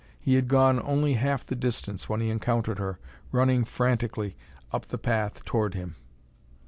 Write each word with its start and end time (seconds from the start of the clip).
He 0.19 0.33
had 0.33 0.47
gone 0.47 0.81
only 0.83 1.13
half 1.13 1.45
the 1.45 1.53
distance 1.53 2.09
when 2.09 2.21
he 2.21 2.31
encountered 2.31 2.79
her, 2.79 2.97
running 3.31 3.63
frantically 3.65 4.35
up 4.71 4.87
the 4.87 4.97
path 4.97 5.45
toward 5.45 5.75
him. 5.75 5.95